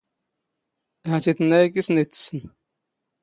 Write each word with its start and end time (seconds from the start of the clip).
ⵀⴰⵜ 1.09 1.25
ⵉ 1.31 1.33
ⵜⵏⵏⴰ 1.37 1.57
ⴰⴽ 1.63 1.67
ⵉⵙ 1.67 1.73
ⵏⵉⵜ 1.91 2.09
ⵜⵙⵙⵏ. 2.13 2.43